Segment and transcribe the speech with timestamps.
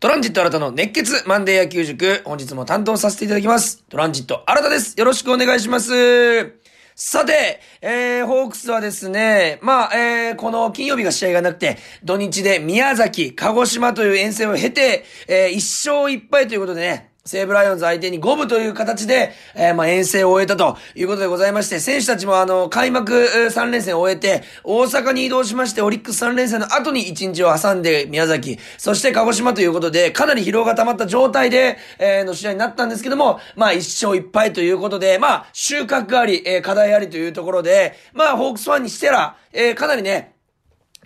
[0.00, 3.84] トランジット新たの熱血マンデー野球塾、本日も担当させていただきます。
[3.90, 4.98] トランジット新たです。
[4.98, 6.54] よろしくお願いします。
[6.94, 33.76] さて、えー、ホークスはですね、まあ、えー、この金曜日が試合がなくて、土日で宮崎、鹿児島という遠征を経て、えー、1勝1敗ということでね、西武ライオンズ相手に5部という形で、えー、まあ、遠征を終えたということでございまして、選手たちもあの、開幕3連戦を終えて、大阪に移動しまして、オリックス3連戦の後に1日を挟んで宮崎、そして鹿児島ということで、かなり疲労が溜まった状態で、えー、の試合になったんですけども、まあ、1
[34.08, 40.36] 勝1敗ということで、まあ、収穫あり、えー、課題ありというところで、まあ、ホークスファンにしてら、えー、かなりね、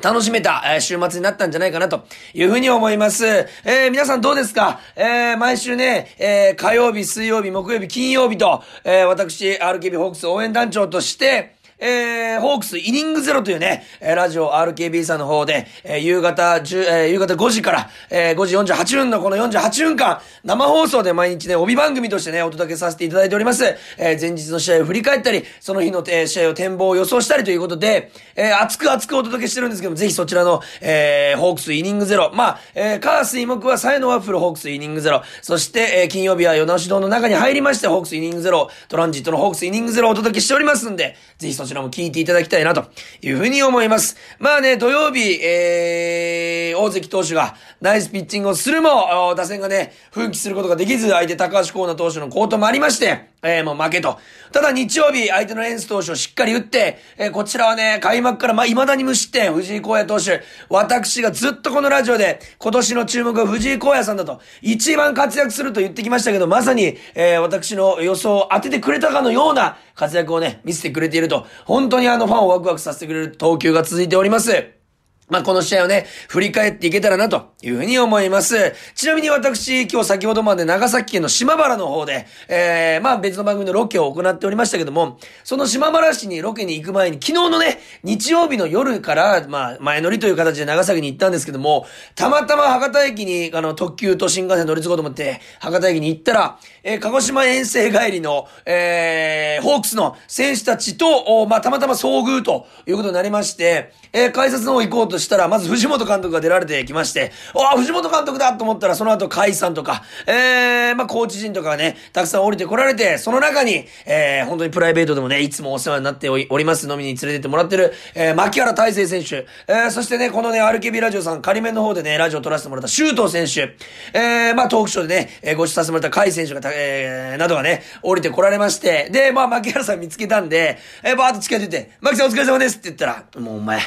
[0.03, 3.27] 楽しめた、えー、週末になったんじゃないかなというふうに思います。
[3.27, 4.81] えー、皆さんどうですか？
[4.97, 11.55] えー、毎週ね、えー、火曜日、水曜日、木曜日、金曜日と、えー、私、RKB ホークス応援団長として、
[11.87, 23.65] えー、ホークスイニングゼロというね、え、ラジオ RKB さんの方で、えー、夕方10、えー、夕方5時から、えー、5時48分のこの48分間、生放送で毎日ね、帯番組としてね、お届けさせていただいております。
[23.99, 32.33] えー、前日の試合を振り返ったり、その日の、えー、試合を展望を予想したりということで、えー、熱く熱くお届けしてるんですけども、ぜひそちらの、えー、ホークスイニングゼロ。
[32.33, 35.23] まあ、えー、カー水木はサイのワッフルホークスイニングゼロ。
[35.43, 42.87] そして、えー、金曜日は夜直し堂の中に入りまして、ホークスイニングゼロ、トランジットのホークスイニングゼロをお届けしておりますんで、ぜひそちらも聞いていただきたいなと
[43.23, 44.17] いうふうに思います。
[44.39, 54.19] まあね、土曜日、えー、大関投手がナイスピッチングをするも、打線がね、奮起することができず、相手高橋光成投手のコートもありまして、えー、もう負けと。
[54.53, 60.43] ただ日曜日、相手のレンス投手をしっかり打って、えー、こちらはね、開幕からまあ、未だに無失点、藤井荒野投手。
[60.71, 74.84] 私がずっとこのラジオで、今年の注目は藤井荒野さんだと、一番活躍すると言ってきましたけど、まさに、えー、私の予想を当ててくれたかのような活躍をね、見せてくれていると、本当にあの、ファンをワクワクさせてくれる投球が続いております。
[75.29, 78.75] まあ、この試合をね、振り返っていけたらなというふうに思います。
[78.95, 123.77] ちなみに私、今日先ほどまで長崎県の島原の方で、えー、まあ別の番組のロケを行っておりましたけども、その島原市にロケに行く前に、昨日のね、日曜日の夜から、まあ前乗りという形で長崎に行ったんですけども、たまたま博多駅に、あの、特急と新幹線乗り継ごうと思って、博多駅に行ったら、えー、鹿児島遠征帰りの、えー、ホークスの選手たちと、まあたまたま遭遇ということになりまして、えー、改札の方行こうとしたら、まず藤本監督が出られてきまして、おあ、藤本監督だと思ったら、その後、甲斐さんとか、えー、まあ、コーチ陣とかがね、たくさん降りてこられて、その中に、えー、本当にプライベートでもね、いつもお世話になっております、飲みに連れてってもらってる、えー、牧原大成選手、えー、そしてね、このね、RKB ラジオさん、仮面の方でね、ラジオを撮らせてもらった周東選手、
[124.19, 133.81] えー、まあ、トークショーでね、えー、ご一緒させてもらった甲斐選手が、えー、などがね、降りてこられまして、で、まあ、牧原さん見つけたんで、えー、バーッと近づいて、牧さんお疲れ様ですって言ったら、もうお前、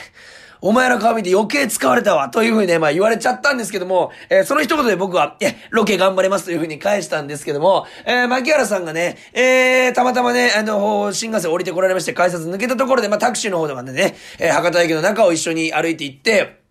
[0.62, 16.67] お前の顔見て余計使われたわ、というふうにね、まあ言われちゃったんですけども、えー、その一言で僕は、え、ロケ頑張れますというふうに返したんですけども、えー、牧原さんがね、えー、たまたまね、あの、新幹線降りてこられまして、改札抜けたところで、まあタクシーの方とかでね、えー、博多駅の中を一緒に歩いて行って、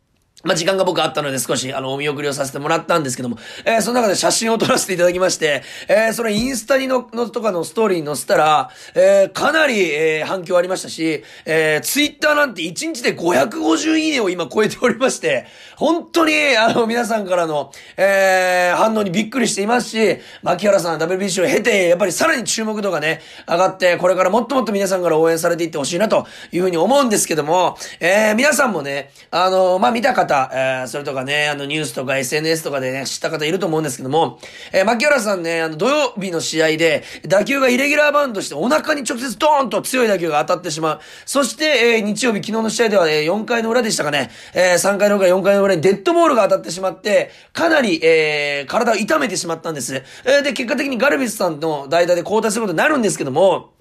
[0.46, 15.46] まあ、時間が僕あったので少し、あの、お見送りをさせてもらったんですけども、えー、その中で写真を撮らせていただきまして、えー、それインスタにの、のとかのストーリーに載せたら、えー、かなり、えー、反響ありましたし、えー、ツイッターなんて1日で550いいねを今超えておりまして、
[15.76, 34.38] 本当に、あの、皆さんからの、えー、反応にびっくりしていますし、牧原さん WBC を経て、やっぱりさらに注目度がね、上がって、これからもっともっと皆さんから応援されていってほしいなというふうに思うんですけども、えー、皆さんもね、あの、まあ、見た方、えー、それとかね、あの、ニュースとか SNS とかでね、知った方いると思うんですけども、
[34.72, 41.00] えー、牧原さんね、あの、土曜日の試合で、打球がイレギュラーバウンドして、お腹に直接ドーンと強い打球が当たってしまう。
[41.24, 49.94] そして、えー、日曜日、昨日の試合では、え、4回の裏でしたかね、えー、3回の裏、4回の裏にデッドボールが当たってしまって、かなり、えー、体を痛めてしまったんです。
[50.24, 53.75] えー、で、結果的にガルビスさんの代打で交代することになるんですけども、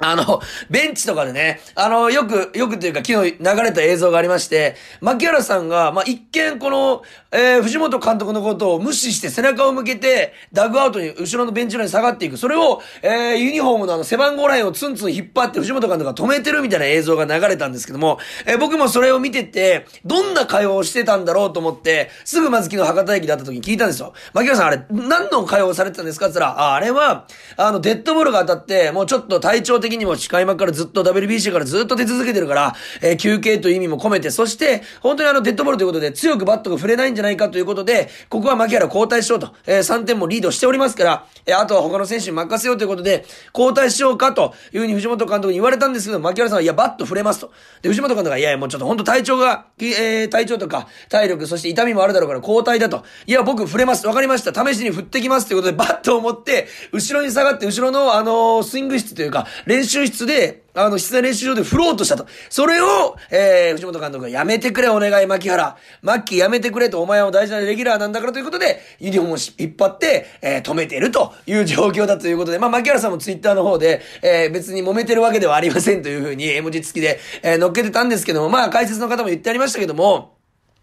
[0.02, 0.40] あの、
[0.70, 12.38] ベンチとかでね、あの、よく、よくというか昨日流れた映像がありまして、牧原さんが、まあ、一見この、えー、藤本監督のことを無視して背中を向けて、ダグアウトに、後ろのベンチ裏に下がっていく。
[12.38, 24.14] それを、えー、ユニフォームのあの背番号ラインをツンツン引っ張って藤本監督が止めてるみたいな映像が流れたんですけども、えー、僕もそれを見てて、どんな会話をしてたんだろうと思って、すぐまず昨日博多駅だった時に聞いたんですよ。
[24.32, 27.26] 牧原さんあれ、何の会話をされてたんですかって言ったら、あ、あれは、
[27.56, 47.52] あの、デッドボールが当たって、もうちょっと体調的的にも開幕からずっと WBC からずっと出続けてるから、えー、休憩という意味も込めて、そして、本当にあの、デッドボールということで、強くバットが振れないんじゃないかということで、ここは牧原交代しようと、えー、3点もリードしておりますから、えー、あとは他の選手に任せようということで、交代しようかというふうに藤本監督に言われたんですけど、牧原さんは、いや、バット振れますと。
[47.82, 53.04] で、藤本監督が、いやいや、もうちょっと本当体調が、えー、体調とか、体力、そして痛みもあるだろうから交代だと。
[53.26, 54.06] いや、僕振れます。
[54.06, 54.52] わかりました。
[54.54, 62.26] 試しに振ってきますということで、バットを持って、後ろに下がって、後ろの、あのー、スイング室というか、練練習室で、あの、室内練習場で振ろうとしたと。
[62.50, 65.76] それを、えー、藤本監督がやめてくれ、お願い、牧原。
[66.02, 80.39] マッキーやめてくれと、お前は大事なレギュラーなんだからということで、ユニフォームを引っ張って、えー、止めてるという状況だということで、まあ、牧原さんもツイッターの方で、えー、別に揉めてるわけではありませんというふうに、絵文字付きで、えー、乗っけてたんですけども、まあ、解説の方も言ってありましたけども、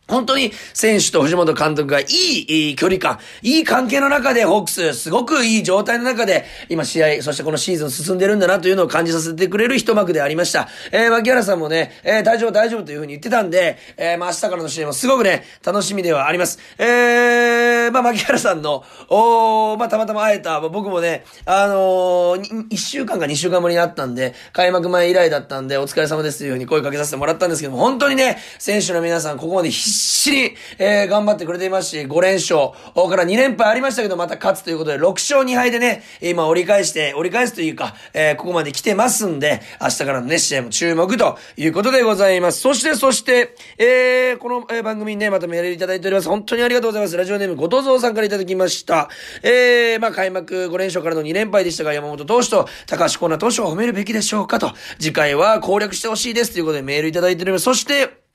[0.07, 10.69] 本当に選手と藤本監督がいい、距離感、いい関係の中でホークス、すごくいい状態の中で、今試合、そしてこのシーズン進んでるんだなというのを感じさせてくれる一幕でありました。
[10.91, 16.59] えー、牧原さんもね、えー、大丈夫大丈夫というふうに言ってたんで、えー、まあ明日からの試合もすごくね、楽しみではあります。
[16.77, 42.59] えー、まあ牧原さんの、おまあたまたま会えた、僕もね、あのー、1週間か2週間ぶりに会ったんで、開幕前以来だったんで、お疲れ様ですというふうに声かけさせてもらったんですけども、本当にね、選手の皆さん、ここまで必死しに、えー、頑張ってくれていますし、5連勝から2連敗ありましたけど、また勝つということで、6勝2敗でね、今折り返して、折り返すというか、えー、ここまで来てますんで、明日からのね、試合も注目ということでございます。
[42.59, 46.29] そして、そして、えー、この、え、番組にね、またメールいただいております。
[46.29, 47.17] 本当にありがとうございます。
[47.17, 49.09] ラジオネーム、後藤蔵さんからいただきました。
[49.43, 57.63] えー、まあ、開幕5連勝からの2連敗でしたが、山本投手と高橋光成投手を褒めるべきでしょうかと、次回は攻略してほしいですということでメールいただいております。
[57.63, 58.26] そして、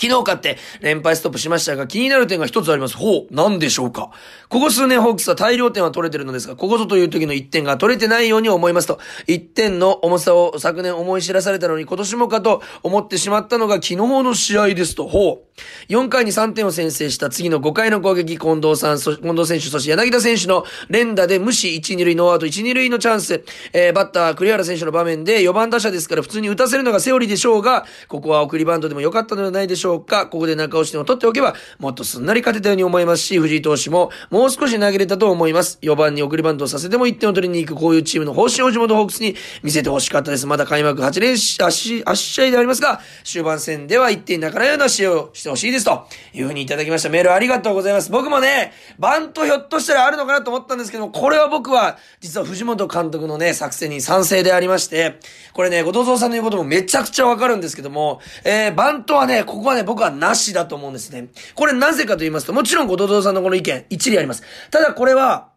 [0.00, 2.96] 昨日勝って連敗ストップしましたが、気になる点が一つあります。
[2.96, 4.10] ほう、何でしょうか
[4.48, 15.46] ここ数年ホークスは大量点は取れてるのですが、ここぞという時の1点が取れてないように思いますと、1点の重さを昨年思い知らされたのに今年もかと思ってしまったのが昨日の試合ですと、ほう。
[15.88, 23.44] 4回に3点を先制した次の5回の攻撃、近藤さん、近藤選手、そして柳田選手の連打で無視1、2塁、ノーアウト1、2塁のチャンス。
[23.72, 30.26] えー、バッター、栗原選手の場面で4番打者ですから普通に打たせるのがセオリーでしょうが、ここは送りバントでも良かったのではないでしょうか？
[30.26, 35.78] ここで中押し点を取っておけば、もっとすんなり勝てたように思いますし、藤井投手ももう少し投げれたと思います。
[35.82, 40.46] 4番に送りバントをさせても1点を取りに行く、こういうチームの方針を地元ホークスに見せてほしかったです。
[40.46, 46.06] まだ開幕8連8試合でありますが、終盤戦では1点なかないような試合をしてほしいですと。
[46.32, 47.08] いう風にいただきました。
[47.08, 48.10] メールありがとうございます。
[48.10, 55.18] 僕もね、バントひょっとしたらあるのかなと思ったんですけども、これは僕は、実は藤本監督のね、作戦に賛成でありまして、
[55.52, 61.28] これね、後藤蔵さんの言うこともめちゃくちゃわかるんですけども、えー、バントはね、ここはね、僕はなしだと思うんですね。
[61.54, 64.42] これなぜかと言いますと、もちろん後藤さんのこの意見、一理あります。
[64.70, 65.48] ただこれは、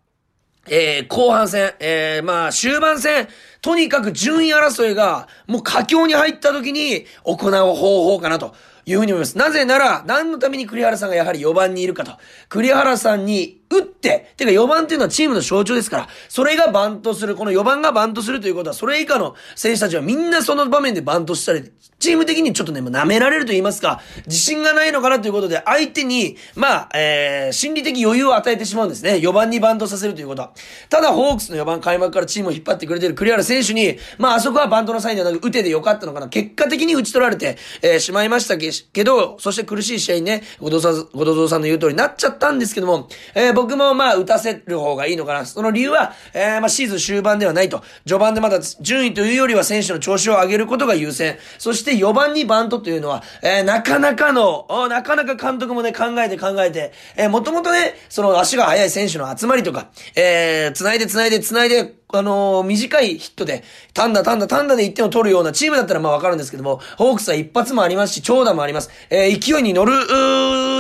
[0.68, 3.28] えー、後半戦、えー、まあ、終盤戦、
[3.62, 8.54] とにかく順位争いが、もう佳境に入った時に行う方法かなと。
[8.86, 9.38] いうふうに思います。
[9.38, 12.14] なぜなら、何のために栗原さんがやはり4番にいるかと。
[12.48, 29.16] 栗原さんに打って、てか4番っていうのはチームの象徴ですから、それがバントする、この4番がバントするということは、それ以下の選手たちはみんなその場面でバントしたり、チーム的にちょっとね、舐められると言いますか、自信がないのかなということで、相手に、まあ、えー、心理的余裕を与えてしまうんですね。
[29.16, 30.54] 4番にバントさせるということは。
[30.90, 36.30] ただ、ホークスの4番開幕からチームを引っ張ってくれてる栗原選手に、まあ、あそこはバントのサインではなく、打てでよかったのかな。
[36.30, 45.46] 結果的に打ち取られて、えー、しまいましたけど、そして苦しい試合にね、後藤さん、後藤さんの言う通りになっちゃったんですけども、えー、僕もまあ、打たせる方がいいのかな。
[45.46, 47.84] その理由は、えー、まあ、シーズン終盤ではないと。
[48.06, 51.38] 序盤でまだ順位というよりは選手の調子を上げることが優先。
[51.58, 63.64] そして4番にバントというのは、えー、なかなかの、なかなか監督もね、考えて考えて、えー、もともとね、その足が速い選手の集まりとか、えー、繋いで繋いで繋いで、あのー、短いヒットで、
[63.94, 68.90] 単打単打単打で1点を取るようなチームだったらまあわかるんですけども、ホークスは一発もありますし、長打もあります。
[69.12, 69.94] えー、勢いに乗る、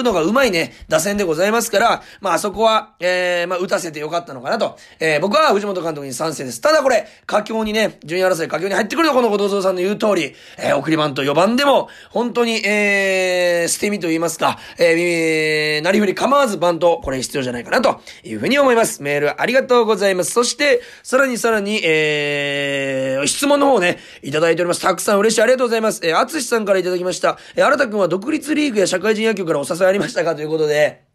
[0.04, 4.78] のがうまいね、打線でございますから、まあそこは、えー、まあ打たせてよかったのかなと。
[5.00, 6.62] えー、僕は藤本監督に賛成です。
[6.62, 19.02] ただこれ、佳境にね、順位争い佳境に入ってくるとこの後藤さんの言う通り、えー、送りバント4番でも、本当に、えー、捨て身と言いますか、えー、なりふり構わずバント、これ必要じゃないかなというふうに思います。
[19.04, 20.32] メールありがとうございます。
[20.32, 20.82] そして、
[21.20, 24.82] らにさらに、えー、質問の方ね、いただいております。
[24.82, 25.42] たくさん嬉しい。
[25.42, 26.02] ありがとうございます。
[26.04, 27.38] えー、あつしさんからいただきました。
[27.56, 31.09] えー、新田くんは独立リーグや社会人野球からお支えありましたかということで、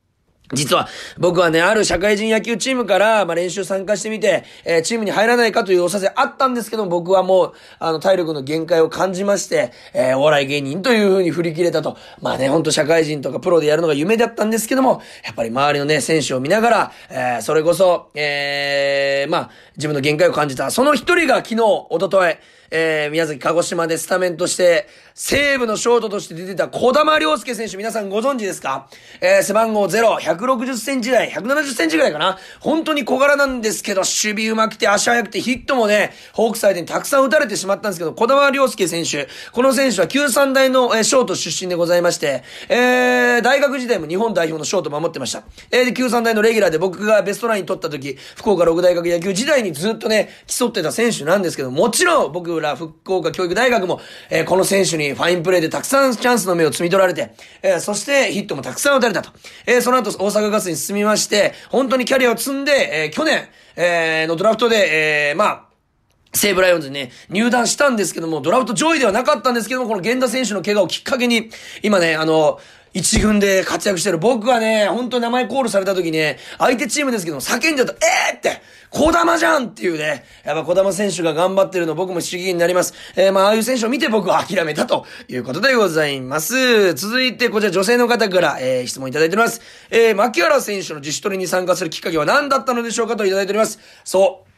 [0.52, 11.96] 実は、僕はね、ある社会人野球チームから、まあ、練習参加してみて、えー、チームに入らないかというお誘いあったんですけど、僕はもう、あの、体力の限界を感じまして、えー、お笑い芸人という風に振り切れたと。
[12.20, 20.70] まあね、ほんと社会人とかプロでやるのが夢だったんですけども、やっぱり周りのね、選手を見ながら、えー、それこそ、えー、まあ、自分の限界を感じた。
[20.70, 22.36] その一人が昨日、おととい、
[22.70, 28.88] えー、宮崎鹿児島でスタメンとして、西武のショートとして出てた小玉良介選手、皆さんご存知ですか？
[29.21, 32.37] えー、背番号0、160センチ台、170センチぐらいかな？
[32.59, 45.44] 本当に小柄なんですけど、守備上手くて足速くてヒットもね、ホークサイドにたくさん打たれてしまったんですけど、小玉良介選手、この選手は旧三大の、えー、ショート出身でございまして、えー、大学時代も日本代表のショート守ってました。
[45.71, 59.30] えー、で、旧三大のレギュラーで僕がベストライン取った時、福岡六大学野球時代にずっとね、競ってた選手なんですけど、もちろん僕ら福岡教育大学も、えー、この選手にファインプレーでたくさんチャンスの目を摘み取られて、えー、そしてヒットもたくさん打たれたと。
[59.66, 65.64] えー、その後大阪ガスに進みまして、本当にキャリアを積んで、えー、去年、えー、のドラフトで、えー、まあ、
[66.32, 71.50] 西武ライオンズにね、入団したんですけども、ドラフト上位ではなかったんですけども、この源田選手の怪我をきっかけに、
[71.82, 72.58] 今ね、あの、
[72.94, 82.94] 一軍で活躍してる僕はね、本当に名前コールされた時にね、相手チームですけども叫んじゃった、えーって、小玉じゃんっていうね、やっぱ小玉選手が頑張ってるの僕も刺激になります。
[83.16, 86.94] えー、まあ、ああいう選手を見て僕は諦めたということでございます。
[86.94, 89.60] 続いて、こちら女性の方から、えー、質問いただいております。
[89.90, 93.80] えー、牧原選手の自主トレに参加するきっかけは何だったのでしょうかといただいております。
[94.04, 94.53] そう。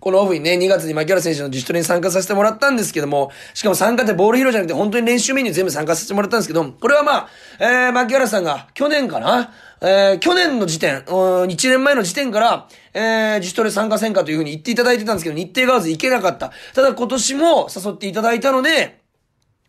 [0.00, 7.28] このオフにね、2月に槙原選手の自主トレに参加させてもらったんですけども、しかも参加ってボール披露じゃなくて本当に練習メニュー全部参加させてもらったんですけど、これはまあ、
[7.58, 9.52] えー、槙原さんが去年かな？
[9.80, 16.52] えー、去年の時点、1年前の時点から、えー、自主トレ参加せんかというふうに言っていただいてたんですけど、日程が合わず行けなかった。
[16.74, 18.97] ただ今年も誘っていただいたので、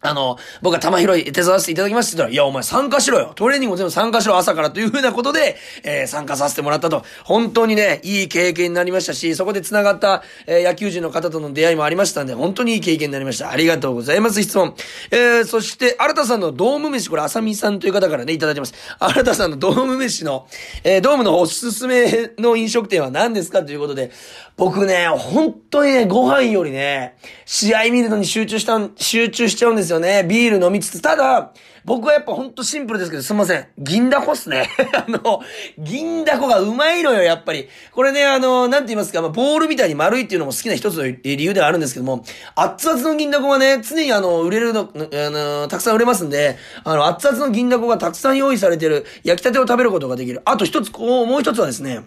[0.01, 3.33] あの、僕は玉拾い手伝わせていただきまして言ったら、いや、お前参加しろよ。
[3.35, 7.03] トレーニングも全部参加しろ、朝からというふうなことで、えー、参加させてもらったと。
[7.25, 13.51] 本当にね、いい経験になりましたし、そこで繋がった、えー、野球人の方との出会いもありましたんで、本当にいい経験になりました。
[13.51, 14.73] ありがとうございます、質問。
[15.11, 18.73] えー、そして、新田さんのドーム飯、これ、浅見さんという方からね、いただいてます。
[18.99, 20.47] 新田さんのドーム飯の、
[20.85, 24.11] えー、ドームのおすすめの飲食店は何ですかということで、
[24.55, 30.23] 僕ね、本当にね、ご飯よりね、試合見るのに集中したん、集中しちゃうんですよね。
[30.23, 31.01] ビール飲みつつ。
[31.01, 31.53] ただ、
[31.85, 33.67] 僕はやっぱほんとシンプルですけど、すいません。
[33.77, 34.69] 銀だこっすね。
[34.93, 35.41] あの、
[35.77, 37.67] 銀だこがうまいのよ、やっぱり。
[37.91, 42.23] これね、あの、なんて言いますか、まあ、ボールみたいに丸いっていうのも好きな一つの理由ではあるんですけども、
[42.55, 50.41] 熱々の銀だこはね、常にあの、売れるの、あの、たくさん売れますんで、あの、熱々の銀だこがたくさん用意されてる、焼きたてを食べることができる。
[50.45, 52.03] あと一つ、こう、もう一つはですね、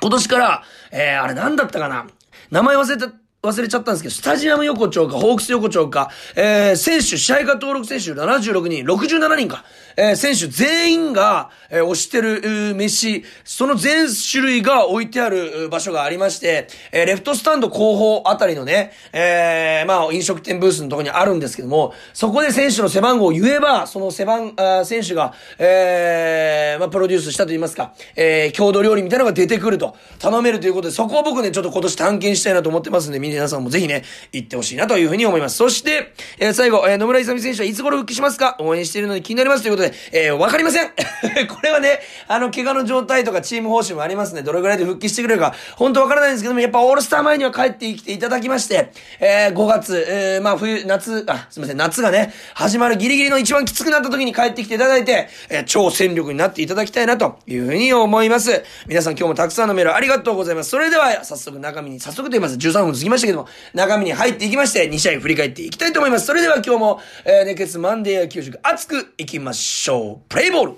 [0.00, 2.06] 今年から、えー、あれなんだったかな
[2.50, 9.64] 名前忘れた、忘れちゃったんですけど、スタジアム横丁か、ホークス横丁か、えー、選手、試合が登録選手76人、67人か、
[9.96, 35.56] えー、選手全員が、えー、推してる、飯、その全種類が置いてある場所がありまして、えー、レフトスタンド後方あたりのね、えー、まあ、飲食店ブースのところにあるんですけども、そこで選手の背番号を言えば、その背番、あ選手が、えー、まあ、プロデュースしたと言いますか、えー、郷土料理みたいなのが出てくると、頼めるということで、そこを僕ね、ちょっと今年探検したいなと思ってますんで、皆さんもぜひね、行ってほしいなというふうに思います。
[35.56, 38.56] そして、えー、最後、えー、野村勇選手はいつ頃復帰しますか？
[38.60, 40.88] 応援しているので気になりますということで、えー、わかりません
[41.48, 44.42] これはね、あの、怪我の状態とかチーム方針もありますね。
[44.42, 48.90] どれぐらいで復帰してくれるか、本当わからないんですけども、やっぱオールスター前には帰ってきていただきまして、
[49.20, 58.64] えー、5月、えー、まあ冬、夏、あ、すいません、夏がね、始まるギリギリの一番きつくなった時に帰ってきていただいて、えー、超戦力になっていただきたいなというふうに思います。
[58.86, 60.70] 皆さん今日もたくさんのメールありがとうございます。
[60.70, 62.56] それでは、早速中身に、早速と言います。
[62.56, 66.26] 13分過ぎましたましたけども、中身に入っていきまして、2試合振り返っていきたいと思います。
[66.26, 70.28] それでは今日も、えー、熱血マンデー野球塾熱くいきましょう。
[70.28, 70.72] プレイボール。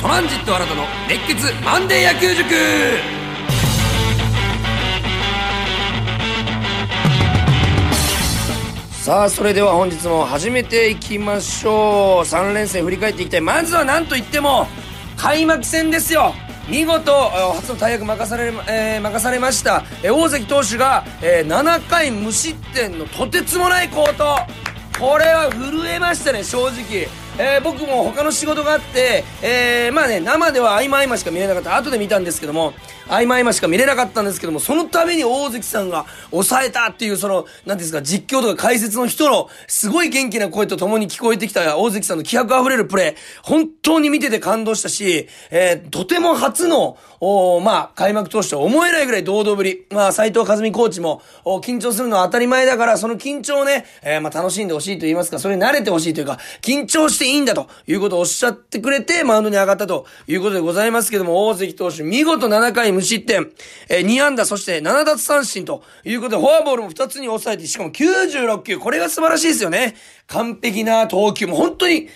[0.00, 2.44] トランジット新たの熱血マンデー野球塾。
[9.02, 12.26] さあそれでは本日も始めていきましょう。
[12.26, 13.40] 3連戦振り返っていきたい。
[13.40, 14.66] まずは何といっても
[15.16, 16.34] 開幕戦ですよ。
[16.68, 24.36] 見事初の大役任され,、えー、任されました、えー、大関投手が、えー、7回無失点のとてつもない好投。
[24.98, 27.06] これは震えましたね正直。
[27.38, 31.76] えー、僕も他の仕事があって、えー、まあね、生では合間合間しか見れなかった。
[31.76, 32.72] 後で見たんですけども、
[33.08, 49.86] 合間合間しか見れなかったんですけども、そのために大関さんが抑えたっていう、その、なんですか、実況とか解説の人の、すごい元気な声と共に聞こえてきた大関さんの気迫溢れるプレー、本当に見てて感動したし、えー、とても初の、おまあ、開幕投手と思えないぐらい堂々ぶり。
[49.90, 63.50] まあ、斎藤和美コーチも、お緊張するのは当たり前だから、その緊張をね、えー、まあ、楽しんでほしいと言いますか、それに慣れてほしいというか、緊張していいんだということをおっしゃってくれて、マウンドに上がったということでございますけども、大関投手、見事7回無失点、
[63.88, 69.94] えー、2安打、そして7奪三振ということで、フォアボールも2つに抑えて、しかも96球、これが素晴らしいですよね。
[70.26, 72.08] 完璧な投球、も本当に、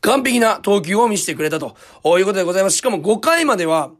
[0.00, 1.76] 完璧な投球を見せてくれたと
[2.18, 2.76] いうことでございます。
[2.78, 3.90] しかも5回までは、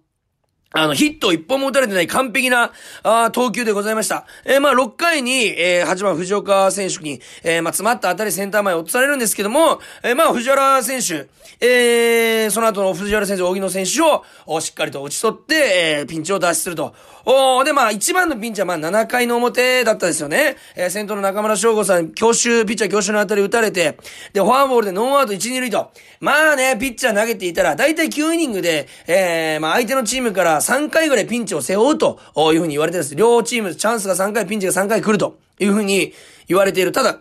[0.72, 2.70] あの、ヒットを一本も打たれてない完璧な、
[3.02, 4.24] あ投球でございました。
[4.44, 11.28] えー、まあ、6回に、えー、8番藤岡選手に、えー、まあ、詰まった当たりセンター前を落とされるんですけども、えー、まあ、藤原選手、
[11.60, 14.00] えー、その後の藤原選手、荻野選手
[14.46, 16.94] を、しっかりと打ち取って、えー、ピンチを脱出すると。
[17.32, 20.56] おで、まあ、一番のピンチは、まあ、7回の表だったですよね。
[20.74, 23.98] えー、先頭の中村翔吾さん、強襲、ピッチャー強襲の当たり打たれて、
[24.32, 25.92] で、フォアボールでノーアウト1、2塁と。
[26.18, 32.18] まあね、ピッチャー投げていたら、だいたい9イニングで、えー、まあ、相手のチームから3回ぐらいピンチを背負うと
[32.52, 33.14] いうふうに言われてるんです。
[33.14, 36.12] 両チーム、チャンスが3回、ピンチが3回来るというふうに
[36.48, 36.90] 言われている。
[36.90, 37.20] ただ、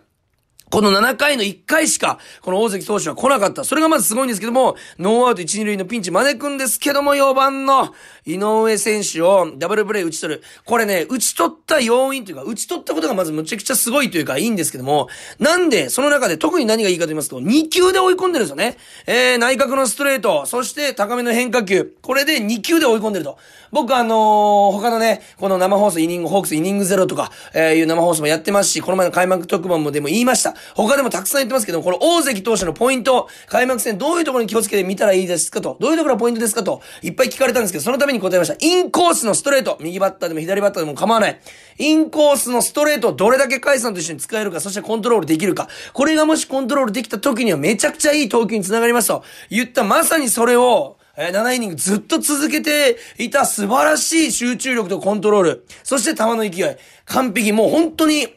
[0.71, 3.63] この7回の1回しか、この大関投手は来なかった。
[3.63, 7.95] それがまずすごいんですけども、ノーアウト1、2塁のピンチ招くんですけども、4番の
[8.25, 10.43] 井上選手をダブルプレイ打ち取る。
[10.65, 15.07] これね、打ち取った要因というか、打ち取ったことがまずむちゃくちゃすごいというか、いいんですけども、
[15.39, 18.77] なんで、その中で特に何がいいかと言いますと、2球で追い込んでるんですよね。
[19.07, 21.95] えー、内角のストレート、そして高めの変化球。
[22.03, 23.39] これで2球で追い込んでると。
[23.71, 30.58] 僕あのー、他のね、この生放送イニング、ホークスイニングゼロとか、えー、いう生放送もやってますし、この前の開幕特番もでも言いました。
[30.75, 38.55] 他でもたくさん言ってますけど、この大関投手のポイント、開幕戦どういうところに気をつけてみたらいいですかと、どういうところがポイントですかと、いっぱい聞かれたんですけど、そのために答えました。
[38.59, 41.39] インコースのストレート、右バッターでも左バッターでも構わない。
[41.77, 45.69] インコースのストレートをどれだけイさんと一緒に使えるか、そしてコントロールできるか。
[45.93, 55.65] これがもしコントロールできた時にはめちゃくちゃいい投球につながりますと言ったまさにそれを、え、7イニングずっと続けていた素晴らしい集中力とコントロール。
[55.83, 56.75] そして球の勢い。
[57.05, 57.51] 完璧。
[57.51, 58.27] もう本当に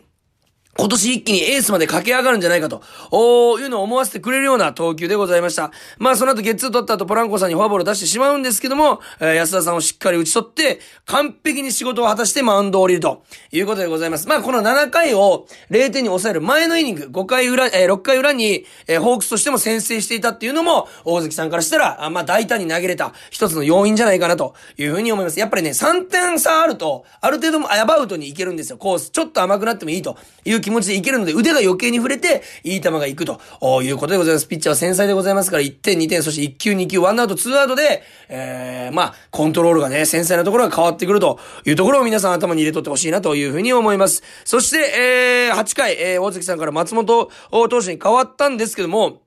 [0.75, 5.71] 今年一気にエースまで駆け上がるんじゃないかと、おいうのを思わせてくれるような投球でございました。
[5.99, 14.26] まあその後ゲッツー取った後ポランコさんにフォアボール出してしまうんですけども、えー、安田さんをしっかり打ち取って、完璧に仕事を果たしてマウンドを降りるということでございます。
[14.26, 25.38] まあこの7回を0点に抑える前のイニング、5回裏、えー、6回裏に、えー、ホークスとしても先制していたっていうのも、大関さんからしたら、あまあ大胆に投げれた一つの要因じゃないかなというふうに思います。
[25.38, 28.79] やっぱりね、3点差あると、ある程度もアバウトにいけるんですよ。
[28.79, 29.11] コース。
[29.11, 33.40] ちょっと甘くなってもいいという気持ちでいけるので、腕が余計に触れて、いい球がいくと
[33.83, 34.49] いうことでございます。
[34.49, 44.23] ピッチャーは繊細でございますから、1点、2点、そして1球、2球、1アウト、2アウトで、えー、まあ、コントロールがね、繊細なところが変わってくるというところを皆さん頭に入れとってほしいなというふうに思います。
[44.45, 49.23] そして、えー、8回、えー、大関さんから松本投手に変わったんですけども、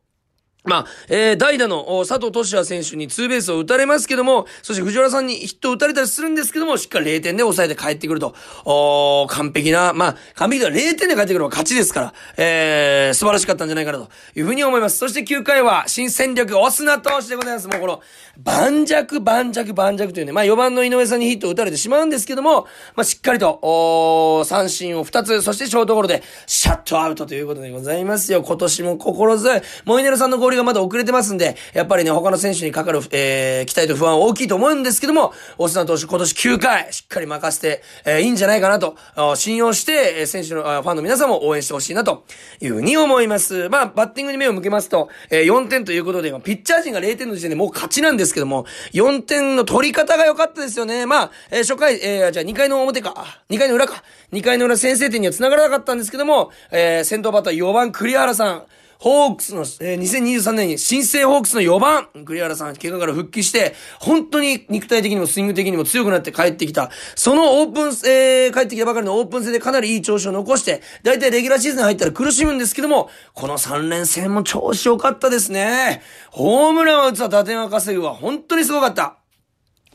[0.65, 8.35] まあ、えー、代打の佐藤俊也選手にツーベースを打たれますけども、そして藤原さんにヒットを打たれたりするんですけども、しっかり0点で抑えて帰ってくると。
[8.65, 14.97] お完璧な、まあ、完璧では0点で帰ってくるのが勝ちですから、えー、素晴らしかったんじゃないかなというふうに思います。
[14.97, 17.67] そして9回は新戦力、オスナ投手でございます。
[17.67, 18.01] もうこの、
[18.37, 28.41] 盤石、盤石、盤石というね、まあ4番の井上さんにヒットを打たれてしまうんですけども、まあしっかりと、お三振を2つ、そしてショートゴロで、シャットアウトということでございますよ。
[28.41, 29.61] 今年も心強い。
[29.85, 38.95] モイネロさんの合流がまだ遅れてますんで、やっぱりね、他の選手にかかる、えー、期待と不安大きいと思うんですけども、オスナ投手今年9回、しっかり任せて、えー、いいんじゃないかなと、
[39.35, 42.25] 信用して、え選手の、ファンの皆さんも応援してほしいなと
[42.61, 43.69] いうふうに思います。
[43.69, 51.05] まあ、バッティングに目を向けますと、えー、4点ということで、今ピッチャー陣が0点の時点でもう勝ちなんですけども、4点の取り方が良かったですよね。
[51.05, 53.13] まあ、えー、初回、えー、じゃあ2回の表か、
[53.49, 58.63] 2回の裏か、2回の裏先制点には繋がらなかったんですけども、えー、先頭バッター4番栗原さん、
[58.99, 66.89] ホークスの、えー、2023年に新生ホークスの4番、栗原さん、怪我から復帰して、本当に肉体的にもスイング的にも強くなって帰ってきた。
[67.15, 76.01] そのオープン、えー、帰ってきたばかりのオープン戦でかなりいい調子を残して、だいたいレギュラーシーズン入ったら苦しむんですけども、この3連戦も調子良かったですね。
[76.31, 78.13] ホームランは打つわ、打点は稼ぐわ。
[78.13, 79.17] 本当にすごかった。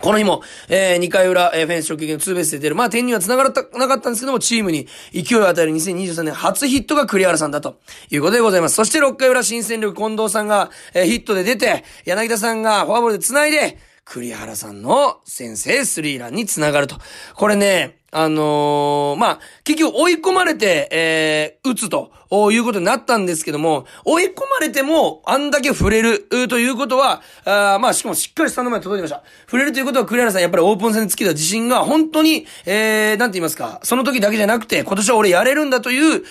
[0.00, 2.74] この日も、えー、2回裏、えー、フェンス直撃のツーベースで出る。
[2.74, 8.76] まあ、点には繋がらなかったんですけども、チームに勢いを与える2023年初ヒットが栗原さんだということでございます。
[8.76, 16.96] そして6回裏、新戦力近藤さんが、えー、ヒットで出て、柳田さんがフォアボールで繋いで、栗原さんの先制スリーランに繋がると。
[17.34, 29.24] これね、あのー、まあ、結局追い込まれて、えー、打つとおいうことになったんですけども、追い込まれても、あんだけ触れるということは、あまあ、しかもしっかりスタンド前に届いてました。
[29.46, 36.22] 触れるということは、栗原さんやっぱりオープン戦につけた自信が、本当に、えー、なんて言いますか、その時だけじゃなくて、今年は俺やれるんだという、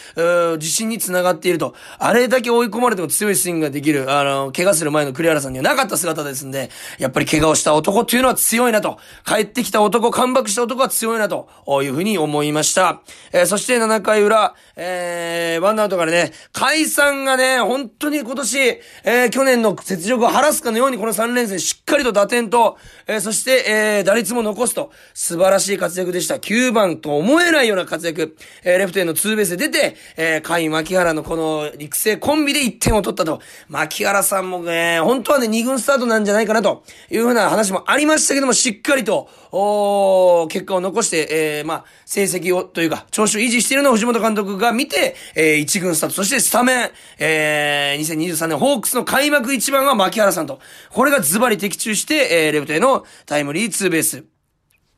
[0.54, 1.76] う自信につながっていると。
[1.98, 9.00] あれだけ追い込まれても強いスイングができる、あの、怪我する前の栗原さんにはなかった姿ですんで、やっぱり怪我をした男っていうのは強いなと。
[9.26, 11.50] 帰ってきた男、カムバックした男は強いなと。
[11.84, 13.02] いうふうに思いました。
[13.32, 26.36] えー、そして7回裏、えー、ワンアウトからね、解散がね、本当に今年、えー、去年の雪辱を晴らすかのようにこの3連戦しっかりと打点と、えー、そして、えー、打率も残すと、素晴らしい活躍でした。
[26.36, 33.42] 9番と思えないような活躍、えー、レフトへのツーベースで出て、えー、甲斐牧原のこの育成コンビで1点を取ったと。
[33.68, 41.28] 牧原さんもね、本当はね、2軍スタートなんじゃないかなというふうな話もありましたけども、しっかりと、お結果を残して、
[41.60, 46.90] えー、まあ、成績を、というか、調子を維持しているのを藤本監督が見て、えー、1軍スタート、そしてスタメン、
[47.20, 50.60] えー、2023年ホークスの開幕一番は牧原さんと。
[50.92, 54.39] これがズバリ的中して、えー、レフトへのタイムリーツーベース。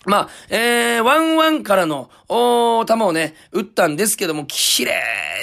[0.05, 4.93] まあ、えー、ワンワンからの、お球をね、打ったんですけども、綺麗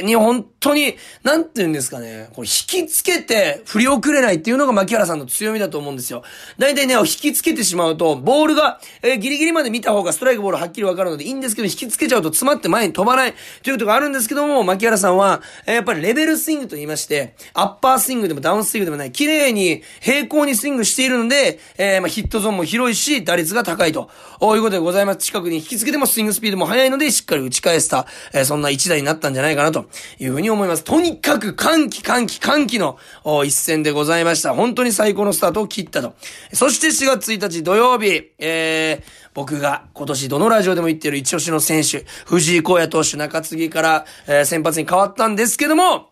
[0.03, 6.25] に本当に、なんて言うんですかね、これ引きつけて振り遅れないっていうのが牧原さんの強みだと思うんですよ。
[6.59, 24.11] 大体ね、引きつけてしまうと、ボールが、えー、ギリギリまで見た方がストライクボールはっきりわかるのでいいんですけど、引きつけちゃうと詰まって前に飛ばないということがあるんですけども、牧原さんは、えー、やっぱりレベルスイングと言いまして、アッパースイングでもダウンスイングでもない、綺麗に平行にスイングしているので、えー、まあヒットゾーンも広いし、打率が高いと。
[24.49, 25.19] こういうことでございます。
[25.19, 30.85] 近くに引きつけてもスイングスピードも速いので、しっかり打ち返した、えー、そんな一打になったんじゃないかなというふうに思います。
[30.85, 32.97] とにかく歓喜歓喜歓喜の
[33.45, 34.55] 一戦でございました。
[34.55, 36.15] 本当に最高のスタートを切ったと。
[36.55, 46.09] そして4月1日土曜日、えー、僕が今年どのラジオでも言っている一押しの選手、藤井荒野投手中継ぎから、えー、先発に変わったんですけども、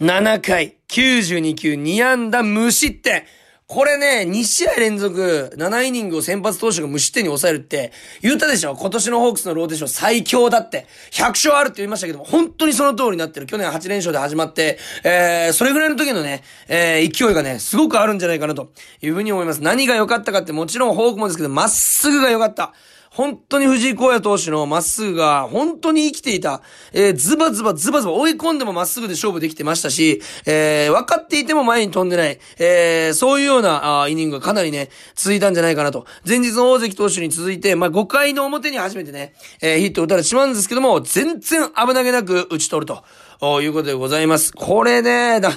[0.00, 3.24] 7回、92球、2安打無失点。
[3.72, 8.76] これね、2試合連続、7イニングを先発投手が無失点に抑えるって、言ったでしょ？
[8.76, 10.86] 今年のホークスのローテーション最強だって。
[11.10, 13.46] 100勝あるって言いましたけども、本当にその通りになってる。
[13.46, 19.62] 去年8連勝で始まって、えー、それぐらいの時のね、えー、勢いがね、すごくあるんじゃないかなというふうに思います。
[19.62, 22.74] 何が良かったかってもちろんホークもですけど、まっすぐが良かった。
[23.12, 26.62] 本当に藤井荒野投手のまっすぐが本当に生きていた。
[26.94, 32.38] えー、ズバズバズバズバ追い込んでもまっすぐで勝負できてましたし、えー、分かっていても前に飛んでない。
[32.58, 36.06] えー、そういうようなあイニングがかなりね、続いたんじゃないかなと。
[36.26, 42.94] 前日の大関投手に続いて、まあ、5回の表に初めてね、えー、ヒットを打たれてしまうんですけども、全然危なげなく打ち取る
[43.40, 44.52] と、いうことでございます。
[44.54, 45.50] これね、だ、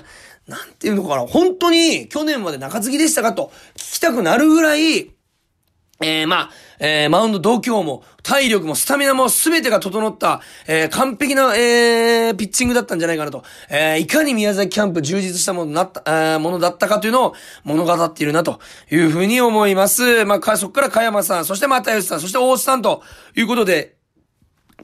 [0.46, 5.12] なんていうのかな、本当に去年まで中継ぎでしたかと聞きたくなるぐらい、
[6.02, 13.44] えー、まあ、えー、マウンド度胸も、体力も、スタミナも、すべてが整った、えー、完璧な、えー、ピッチングだったんじゃないかなと。
[13.70, 17.34] えー、いかに宮崎キャンプ充実したものなった、えー、ものだったかというのを
[17.64, 18.60] 物語っているな、と
[18.92, 20.26] いうふうに思います。
[20.26, 23.04] まあ、そこから加山さん、そして又吉さん、そして大津さんと
[23.36, 23.95] いうことで、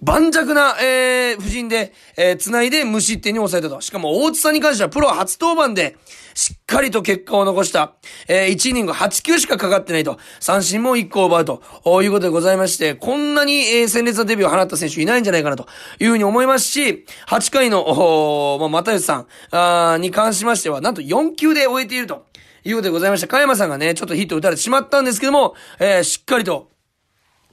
[0.01, 3.82] 盤石な、えー、布陣で、えー、繋いで無失点に抑えたと。
[3.82, 5.97] しかも、大津さんに関してはプロ初登板で、
[6.34, 7.93] しっかりと結果を残した。
[8.27, 10.17] えー、1イニング8球しかかかってないと。
[10.39, 11.62] 三振も1個奪うと。
[12.01, 15.67] いうことでございまして、こんなに、えー、鮮烈なデビューを放った選手いないんじゃないかなと
[15.99, 22.25] いうふうに思いますし、8回の、おまあ、又吉さん、あに関しましては、なんと4球で終えていると。
[22.63, 23.27] いうことでございました。
[23.27, 26.71] 加山さんがね、ちょっとヒット打たれてしまったんですけども、えー、しっかりと、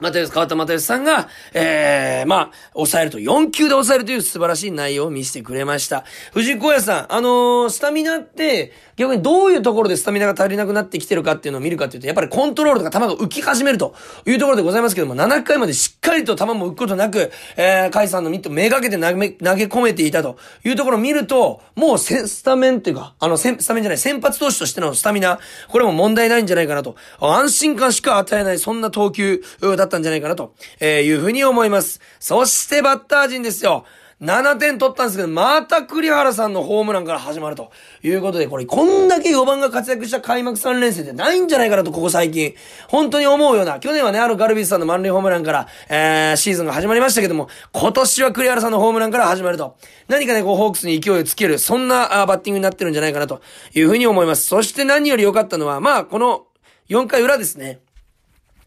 [0.00, 6.04] マテウス、川田又吉さんが、ええー、まあ、抑えると、4球で抑えるという素晴らしい内容を見せてくれました。
[6.32, 13.94] 藤井荒野さん、あのー、スタミナって、逆にどういうところでスタミナが足りなくなってきてるかっていうのを見るかっていうと、やっぱりコントロールとか球が浮き始めると
[14.26, 29.44] いうところでございますけども、7回までしっかりと球も浮くことなく、えー、カイさんのミットめがけて投げ、投げ込めていたというところを見ると、もうスタメンっていうか、あの、スタメンじゃない、先発投手としてのスタミナ、これも問題ないんじゃないかなと、安心感しか与えない、そんな投球
[29.76, 32.00] だったんじゃないかなと、えー、いうふうに思います。
[32.18, 33.84] そしてバッター陣ですよ。
[34.20, 37.70] 7点取ったんですけど、また栗原さんのホームランから始まると
[38.02, 42.54] いうことで、これ、こんだけ4番が活躍した開幕3連戦ってないんじゃないかなと、ここ最近。
[42.88, 49.76] 本当に思うような、去年はね、あるガルビスさんの満塁ホームランから、えー、シーズンが始まりましたけども、今年は栗原さんのホームランから始まると。
[50.08, 53.40] 何かね、こう、ホークスに勢いをつける、そんなあバッティングになってるんじゃないかなと
[53.72, 54.46] いうふうに思います。
[54.46, 56.46] そして何より良かったのは、まあ、この
[56.88, 57.78] 4回裏ですね。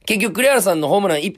[0.05, 1.37] 結局、栗原さんのホームラン1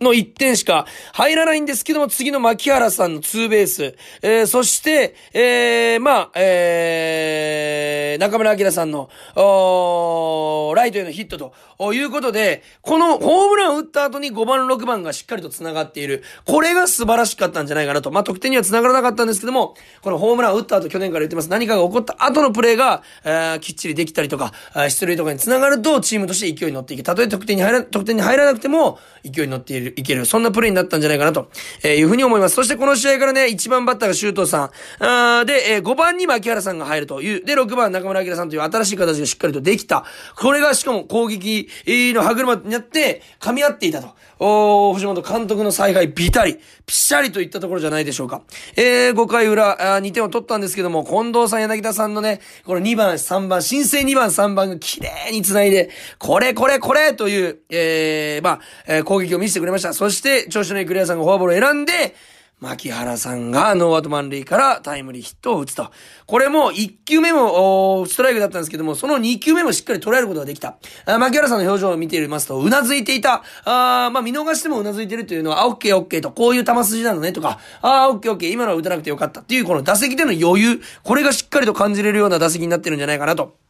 [0.00, 16.22] の1点しか入らないんですけども、次の牧原さんのツーベース、えー、そして、えー、まあ、えー、中村明さんの、おライトへのヒットということで、このホームランを打った後に5番、6番がしっかりと繋がっている。
[16.46, 18.10] これが素晴らしかったんじゃないかなと。
[18.10, 21.50] まあ、得点には繋がらなかったんですけども、このホームランを打った後、去年から言ってます。
[21.50, 24.52] 何かが起こった後のプレーが、えー、きっちりできたりとか、
[24.88, 27.02] 出塁とかに繋がると、チームとして勢いに乗っていけ。
[27.02, 29.94] たとえ得点に入ら、得点に入らなくても、勢いに乗っている。
[29.96, 31.48] いける、そんなプレイになったんじゃないかなと、
[31.82, 32.54] えいうふうに思います。
[32.54, 40.04] そしてこの試合からね、1番バッターが周東さん、あで、えー、5番に牧原さんが入るという、で、6番中村明さんという新しい形がしっかりとできた。
[40.36, 44.08] これがしかも攻撃の歯車になって、噛み合っていたと。
[44.44, 48.42] お藤本監督の采配ビタリ、ピシャリといったところじゃないでしょうか。
[48.76, 59.92] えー、5回裏、あ2点を取ったんですけども、近藤さん、柳田さんのね、この2番、3番、新生2番、3番が綺麗に繋いで、これ、これ、これという、えー、まあ、えー、攻撃を見せてくれました。
[59.92, 62.14] そして、調子のいいクリアさんがフォアボールを選んで、
[62.60, 65.90] 牧原さんがノーアウト満塁からタイムリーヒットを打つと。
[66.26, 70.76] これも1球目もストライクだったんですけども、その2球目もしっかり捉えることができた。
[71.04, 73.42] あ牧原さんの表情を見ていますと、うなずいていた。
[73.64, 83.61] あまあ見逃してもうなずいてるというのは、あ、オッケーオッケーと、こういう球筋なのねとか、あ、オッケーオッケー、今のは打たなくてよかったっていうこの打席での余裕、これがしっかりと感じれるような打席になってるんじゃないかなと。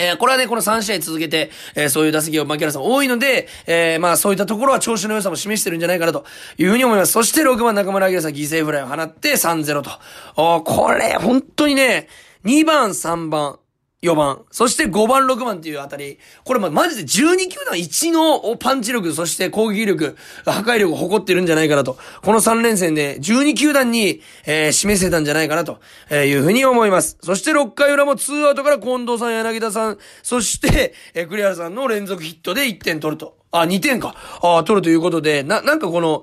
[0.00, 6.24] えー、これはね、この3試合続けて、えー、そういう打席を槙原さん多いので、えー、まあそういったところは調子の良さも示してるんじゃないかなと
[6.56, 7.12] いうふうに思います。
[7.12, 9.90] そして6番中村晃さん犠牲フライを放って3-0と。
[10.36, 12.08] おこれ、本当にね、
[12.44, 13.58] 2番、3番、
[14.00, 21.98] 4番、そして5番、6番っていうあたり、これま、マジで12球団1のパンチ力、そして攻撃力、破壊力を誇ってるんじゃないかなと。
[22.22, 25.80] この3連戦で12球団に、えー、示せたんじゃないかなと
[26.10, 27.18] えいうふうに思います。
[27.22, 33.36] そして6回裏も2アウトから近藤さん、柳田さん、そして、えー、栗原さんの連続ヒットで1点取ると。
[33.50, 34.14] あ、2点か。
[34.42, 36.22] あ、取るということで、な、なんかこの、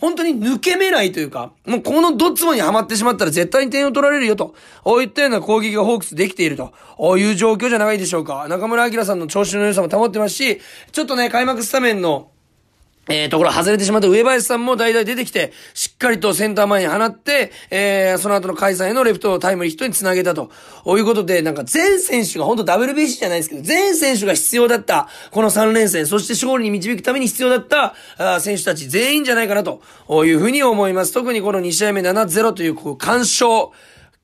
[0.00, 8.46] 本当に抜け目ないというか、もうこのドッツボにはまってしまったら絶対に点を取られるよと、こういったような攻撃がホークスできていると、こういう状況じゃないでしょうか。
[8.48, 10.60] 中村明さんの調子の良さも保ってますし、
[10.90, 12.30] ちょっとね、開幕スタメンの
[13.08, 20.50] えー、ところ外れてしまった上林さんも代々出てきて、しっかりとセンター前に放って、えー、その後の開催のレフトタイムリーヒットにつなげたと。
[20.86, 29.82] いうことで、なんか全選手が、本当 WBC じゃないですけど、全選手が必要だった、この3連戦、そして勝利に導くために必要だった、あ選手たち全員じゃないかなと
[30.24, 31.12] いうふうに思います。
[31.12, 33.72] 特にこの2試合目7-0という、こう、干渉。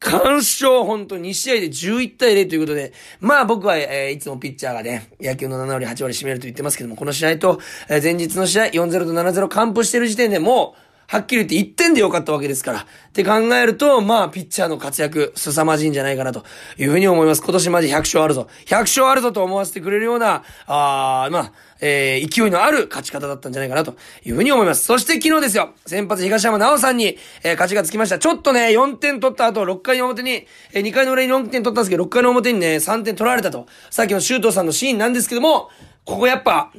[0.01, 12.81] 完勝、本当2試合で11対0ということで、まあ僕は、えー、いつもピッチャーがね、野球の7割8割占めると言ってますけども、この試合と、えー、前日の試合4-0と7-0完封してる時点でもう、はっきり言って1点でよかったわけですから。
[12.81, 16.45] って考えると、まあ、ピッチャーの活躍、凄まじいんじゃないかなと
[16.79, 17.43] いうふうに思います。
[17.43, 18.49] 今年マジ100勝あるぞ。
[18.67, 24.85] 100勝あるぞと思わせてくれるような、あまあ、えー、勢いのある勝ち方だったんじゃないかなというふうに思います。
[24.85, 28.19] そして昨日ですよ、先発東山直さんに、えー、勝ちがつきました。
[28.19, 33.67] ちょっとね、4点取った後、6回の表に、えー、2回の裏に4点取ったんですけど、6回の表にね、3点取られたと。
[33.91, 35.71] さっきの周東さんのシーンなんですけども、
[36.05, 36.73] ここやっぱ、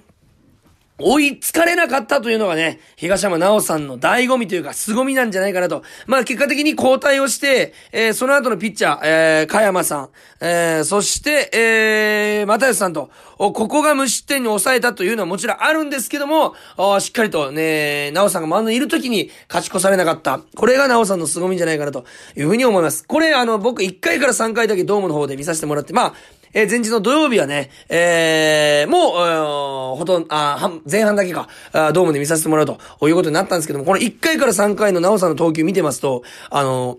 [0.99, 5.83] 追いつかれなかったというのがね、東山直さんの醍醐味というか、凄みなんじゃないかなと。
[6.07, 10.09] まあ結果的に交代をして、えー、その後のピッチャー、えー、加山さん、
[10.41, 16.55] えー、そして、えー、又吉さんと、ここが無失点に抑えたというのはもちろんあるんですけども、
[16.99, 20.41] しっかりとね、直さんがマウンドにいる時に勝ち越されなかった。
[20.55, 22.05] これが直さんの凄みじゃないかなと
[22.35, 23.05] いうふうに思います。
[23.05, 26.13] これあの、僕1回から3回だけドームの方で見させてもらって、まあ、
[26.57, 36.97] えー、前日の土曜日はね、えー、もう、ほとんど、あ、前半だけか、あドームで見させてもらうということになったんですけども、この1回から3回のなおさんの投球見てますと、あの、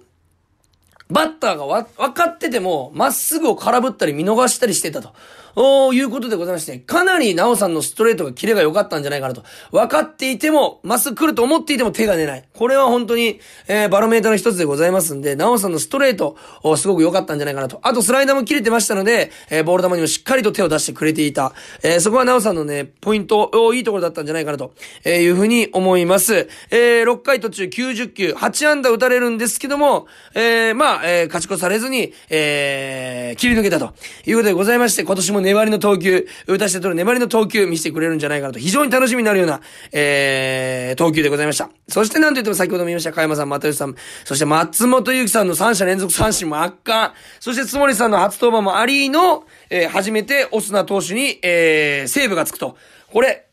[1.10, 5.12] バッターがわ、分かってても、まっすぐを空振ったり見逃したりしてたと。
[5.60, 9.42] おいうことでございまして、かなりなおさんのストレートがキレが良かったんじゃないかなと。
[9.72, 12.48] 分かっていても、まっすぐ来ると思っていても手が出ない。
[12.54, 16.36] これは本当に、えー、バロメーターの一つでございますんで、なおさんのストレート、
[16.76, 17.80] すごく良かったんじゃないかなと。
[17.82, 21.52] あとスライダーも切れてましたので、えー、ボール球にもしっかりと手を出してくれていた。
[21.82, 26.48] えー、そこはなおさんのね、ポイント、おいいところだったんじゃないかなと、えーいうふうに思います。
[26.70, 33.94] えー6回途中90球、8安打打たれるんですけども、えーまあ、えー勝ち越されずに、えー切り抜けたと
[34.26, 39.60] いうことでございまして、今年も粘りの投球、打たして取る粘りの投球見せてくれるんじゃないかなと、非常に楽しみになるような、
[39.92, 41.70] えー、投球でございました。
[41.88, 52.76] そしてなんと言っても先ほども言いました、加山さん、又吉さん、そして松本祐樹さんの3者連続三振も圧巻、そして津森さんの初登板もありの、えー、初めてオスナ投手に、えー、セーブがつくと。
[53.10, 53.47] これ、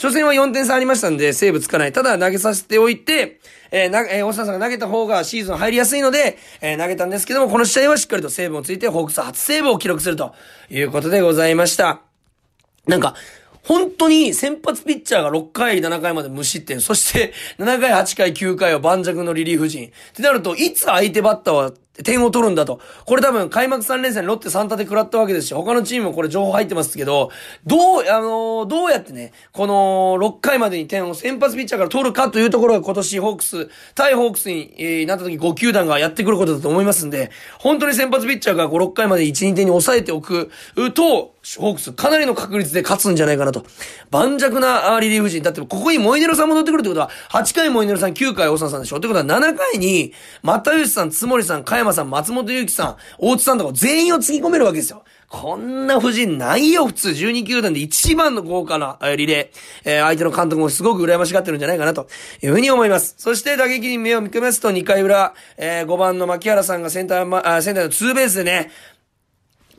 [0.00, 1.92] 初戦は4点差ありましたんで、セーブつかない。
[1.92, 3.38] ただ投げさせておいて、
[3.70, 10.34] えー、な、えー、大下さんが投げた方がシーズン入りやすいので、えー、投げたんですけども、この試合はしっかりとセーブをついて、ホークス初セーブを記録すると
[10.70, 12.00] いうことでございました。
[12.86, 13.14] なんか、
[13.62, 19.88] 本当に先発ピッチャーが6回、7回まで無失点、そして7回、8回、9回は盤石のリリーフ陣。
[19.88, 21.72] ってなると、いつ相手バッターは
[22.02, 22.80] 点を取るんだと。
[23.04, 27.30] これ多分開幕3連戦ロッテ3立て食らったわけですし、他のチームもこれ情報入ってますけど、
[27.66, 40.50] どう、あのー、どうやってね、この6回までに点を先発ピッチャーから取るかというところが今年ホークス、対ホークスに、えー、なった時5球団がやってくることだと思いますんで、本当に先発ピッチャーが5、6回まで1、2点に抑えておく
[40.94, 43.64] と、ホークスかなりの確率で勝つんじゃないかなと。
[44.10, 45.42] 盤石なリリーフ陣。
[45.42, 55.02] だってここにモイネロさん戻ってくるってことは、8回モイネロさん、9回大沢さんでしょってことは7回に、又吉さん、つもりさん、加山さん、松本祐樹さん、大津さんとか全員をつぎ込めるわけですよ。
[55.28, 57.10] こんな布陣ないよ、普通。
[57.10, 59.58] 12球団で一番の豪華な、リレー。
[59.84, 62.08] えー、相手の監督もすごく羨ましがってるんじゃないかな、と
[62.42, 63.14] いうふうに思います。
[63.16, 68.70] そして打撃に目を向けますと、2回裏、えー、5番の牧原さんがセンター、ま、センターのツーベースでね、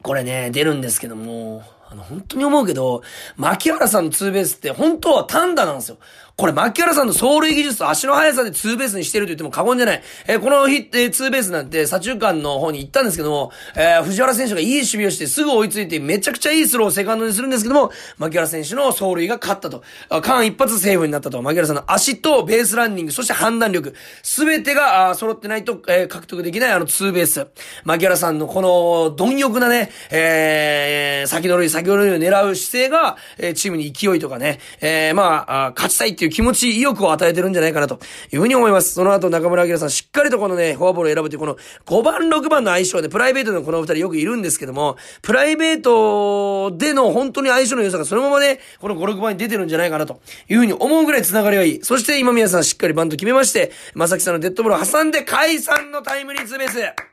[0.01, 3.03] これね、出るんですけども、あの、本当に思うけど、
[3.35, 5.97] 牧原さんのツーベースって本当は単打なんですよ。
[6.41, 10.01] これ、牧原さんの走塁技術と足の速さでツーベースにしてると言っても過言じゃない。
[10.25, 19.83] えー、このヒえー、ツーベースなんて、左中間の方に行ったんですけども、えー、藤原選手がいい守備をしてすぐ追いついて、めちゃくちゃいいスローをセカンドにするんですけども、牧原選手の走塁が勝ったと。
[20.09, 21.39] 間一発セーフになったと。
[21.43, 27.45] 牧原さんの足とベースランニング、そして判断力、すべてが、あ揃ってないと、えー、獲得できないあのツーベース。
[27.83, 37.99] 牧原さんのこの、貪欲なね、えー、先の塁、先の塁を狙う姿勢が、えー、チームに勢いとかね、えー、ま、あ勝ちたいっていう気持ち、意欲を与えてるんじゃないかなと
[38.31, 38.93] いうふうに思います。
[38.93, 51.79] その後中村明さんしっかりとこのね、フォアボールを選ぶというこの5番6番の相性でプライベートのこの2人よくいるんですけども、プライベートでの本当に相性の良さがそのままね、この5、6番に出てるんじゃないかなというふうに思うぐらい繋がりがいい。
[51.83, 57.10] そして今宮さんしっかりバント決めまして、正木さんのデッドボールを挟んで解散のタイムリーツーベース。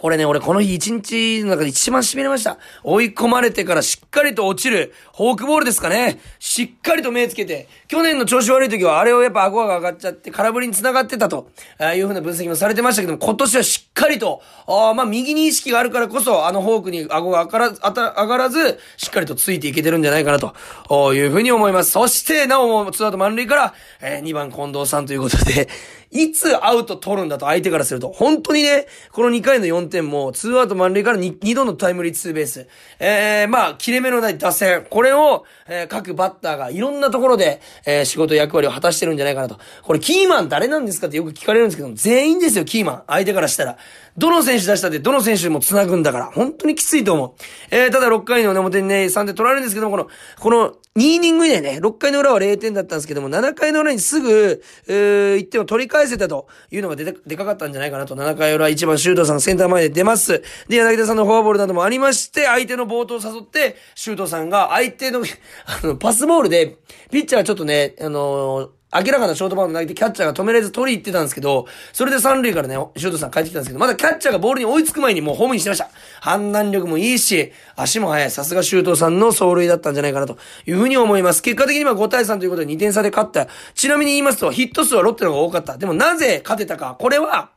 [0.00, 2.58] これね、俺この日一日の中で一番痺れました。
[2.84, 6.20] 追い込まれてからしっかりと落ちる、フォークボールですかね。
[6.38, 21.90] しっかりと目つけて、去年の調子悪い時はあれをやっぱ顎が上がっちゃって空振りに繋がってたと、あいうふうな分析もされてましたけども、今年はしっかりと、あまあ右に意識があるからこそ、あのフォークに顎が上がらず、上がらず、しっかりとついていけてるんじゃないかなと、いうふうに思います。
[21.90, 25.68] そして、なおもツアウト満塁から、えー、2番近藤さんということで、
[26.10, 28.10] いつアウト取るんだと相手からすると。
[28.10, 32.66] 本当にね、この2回の4点も、2アウト満塁から 2, 2度のタイムリーツーベース。
[32.98, 34.86] えー、まあ、切れ目のない打線。
[34.88, 39.58] これを、えー、各バッターがいろんなところで、えー、仕事役割を果たしてるんじゃないかなと。
[39.82, 43.02] これ、キーマン誰なんですかってよく聞かれるんですけど、全員ですよ、キーマン。
[43.06, 43.76] 相手からしたら。
[44.18, 47.32] どの選手出したって、どの選手も繋ぐんだから、本当にきついと思う。
[47.70, 50.08] えー、ただ6回の表にね、3点取られるんですけども、この、
[50.40, 58.16] この、2イニング以内ね、6回の裏は0点だったんですけども、7回の裏にすぐ、えー、1点を取り返せたというのがででかかったんじゃないかなと。
[58.16, 60.42] 7回裏1番シュートさんセンター前で出ます。
[60.68, 65.22] で、柳田さんのフォアボールなどもありまして、相手の冒頭を誘って、シュートさんが相手の
[65.66, 66.78] あの、パスボールで、
[67.12, 75.90] ピッチャーちょっとね、あのー明らかなショートバウンド投げてキャッチャーが止められず取り行ってたんですけど、それで三塁からね、シュートさん帰ってきたんですけど、まだキャッチャーがボールに追いつく前にもうホームにしてました。
[76.20, 78.30] 判断力もいいし、足も速い。
[78.30, 81.42] さすがシュートさんの走塁だったんじゃないかなというふうに思います。
[81.42, 83.46] 結果的には5対3ということで2点差で勝った。
[83.74, 85.76] ちなみに言いますと、ヒット数はロッテの方が多かった。
[85.76, 86.96] でもなぜ勝てたか。
[86.98, 87.50] これは、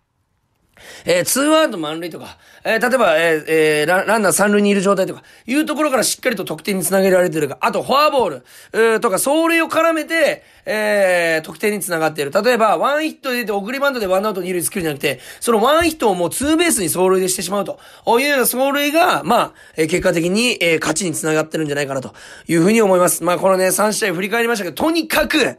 [1.06, 12.32] えー、ツーアウト満塁とか、えー、例えば、えー、えー、ラランナー三塁にいる状態とか、いうところからしっかりと得点につなげられてるか、あと、フォアボール、えー、とか、走塁を絡めて、えー、得点につながっている。
[12.32, 17.80] 例えば、ワンヒットで出て送りバントでワンアウト二塁作るんじゃなくて、そのワンヒットをもうツーベースに走塁でしてしまうと。
[18.20, 22.13] いうような走塁が、まあ、えー、結果的に、えー、勝ちにつながってるんじゃないかなと
[22.48, 23.24] いうふうに思います。
[23.24, 25.58] まあ、このね、3試合振り返りましたけど、とにかく、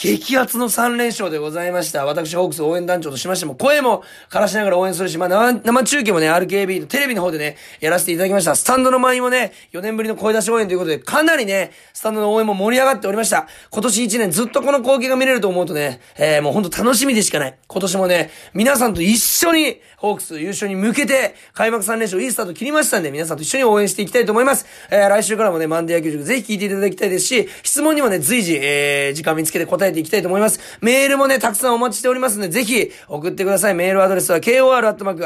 [0.00, 2.06] 激アツの3連勝でございました。
[2.06, 8.56] 私、ホークス応援団長としましても、声も枯らしながら応援するし、まあ、生中継もね、RKB のテレビの方でね、やらせていただきました。
[8.56, 13.46] スタンドの前にもね、4年ぶりの声出し応援ということで、かなりね、スタンドの応援も盛り上がっておりました。
[13.68, 17.58] 今年1年ずっとこの光景が見れると思うとね、えー、もうほんと楽しみでしかない。
[17.66, 24.64] 今年もね、皆さんと一緒に、ホークス優勝に向けて、開幕3連勝いいスタート切りましたんで、皆さんと一緒に応援していきたいと思います。
[24.90, 30.60] えー、来週からもね、マンデー野球塾ぜひ聞いていただきたいですし、質問にもね、随時、えー、時間見つけて答ええていきたいと思います。
[30.80, 33.74] メールもね、たくさんお待ちしておりますので、ぜひ送ってください。
[33.74, 35.20] メールアドレスは kor.rkbr.jp、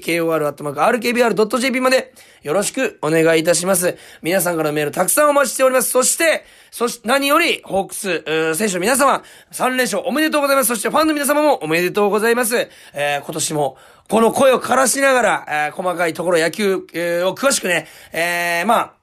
[0.00, 3.96] kor.rkbr.jp までよろしくお願いいたします。
[4.22, 5.90] 皆さんからのメールたくさんお待ちしております。
[5.90, 8.22] そして、そして、何より、ホークス、
[8.54, 9.22] 選手の皆様、
[9.52, 10.68] 3連勝おめでとうございます。
[10.68, 12.68] そして、ファンの皆様もおめでとうございます。
[12.92, 13.76] えー、今年も、
[14.08, 18.97] この声を枯らしながら、えー、細かいところ野球、えー、を詳しくね、えー、まあ、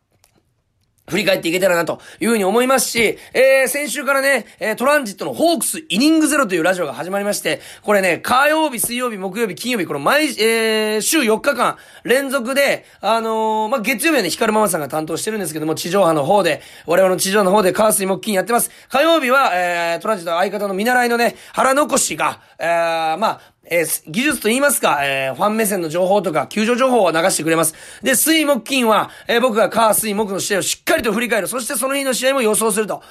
[1.07, 18.71] 振り返っていけたらなというふうに思いますし、えー、先週からね、えー、トランジットのホークスイニングゼロというラジオが始まりまして、これね、火曜日、水曜日、木曜日、金曜日、この毎、えー、週4日間連続で、あのー、まあ、月曜日はね、光ママさんが担当してるんですけども、地上波の方で、我々の地上の方で、カースイ木金やってます。
[18.89, 27.73] 火曜日は、えー、トランジット相方の見習いのね、腹残しが、えー、まあ、えー技術と言いますか、えーファン目線の情報とか、球場情報を流してくれます。
[28.03, 31.47] で、水木金は、えー僕が火水木の試合をしっかりと振り返る。
[31.47, 33.01] そしてその日の試合も予想すると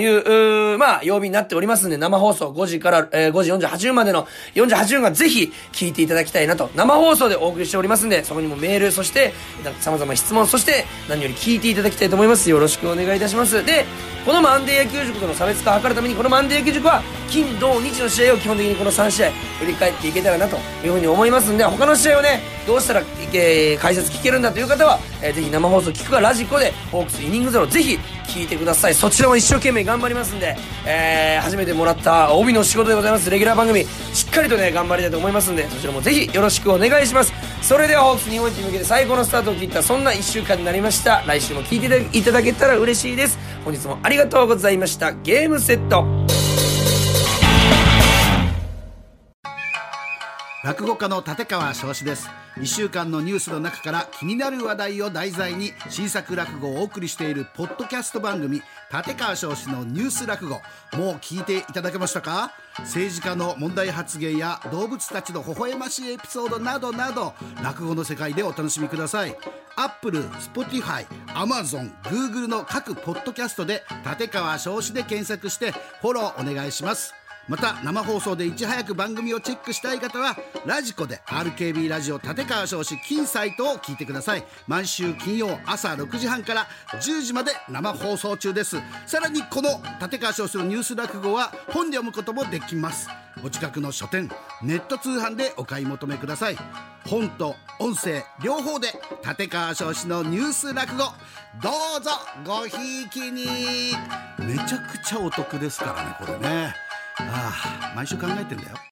[0.00, 9.32] いう、うまあ、曜日になっておりますんで、生放送5時から、えー5時48分までの48分がぜひ聞いていただきたいなと、生放送でお送りしておりますんで、そこにもメール、そして、
[9.80, 12.50] 様々な質問、そして、何より聞いていただきたいと思います。
[12.50, 13.64] よろしくお願いいたします。
[13.64, 13.84] で、
[14.24, 28.94] このマンデー野球塾との差別化を図るために、このマンデー野球塾は、金、土、日の試合を基本的にこの3試合、振り返っていけたらなというふうに思いますんで、他の試合をね、どうしたら、えー解説聞けるんだという方は、えーぜひ生放送聞くか、ラジコで、ホークスイニングゼロ、ぜひ聞いてください。
[28.94, 37.32] そちらも一生懸命頑張りますんで、えー初めてもらった帯の仕事でございます、レギュラー番組、しっかりとね、頑張りたいと思いますんで、そちらもぜひよろしくお願いします。
[37.62, 41.22] それでは、ホークス日本一に向けて最高のスタートを切った、そんな1週間になりました。
[41.26, 41.80] 来週も聞い
[42.10, 43.38] ていただけたら嬉しいです。
[43.64, 45.12] 本日もありがとうございました。
[45.12, 46.39] ゲームセット。
[50.62, 52.28] 落語家の立川翔志です。
[52.56, 58.60] 1週間のニュースの中から気になる話題を題材に新作落語をお送りしているポッドキャスト番組
[58.92, 60.60] 立川翔志のニュース落語。
[60.98, 62.52] もう聞いていただけましたか？
[62.80, 67.32] 政治家の問題発言や動物たちの微笑ましいエピソードなどなど
[67.62, 69.34] 落語の世界でお楽しみください。
[69.76, 75.70] アップル、スポティファイ、アマゾン、グーグルの各ポッドキャストで立川生志で検索して
[76.02, 77.14] フォローお願いします。
[77.50, 80.36] また生放送でいち早く番組をチェックしたい方は
[80.66, 84.44] ラジコで RKB ラジオ立川生志金サイトを聞いてください。
[84.68, 88.76] 毎週金曜朝6時半から10時まで生放送中です。
[89.04, 93.08] さらにこの立川生志のニュース落語は本で読むこともできます。
[93.42, 94.30] お近くの書店
[94.62, 96.56] ネット通販でお買い求めください。
[97.04, 98.92] 本と音声両方で
[99.26, 101.02] 立川少子のニュース落語。
[101.60, 102.10] どうぞ
[102.46, 103.96] ごひいきに。
[104.38, 106.89] めちゃくちゃお得ですからねこれね。
[107.28, 108.80] ああ毎週考えてんだよ。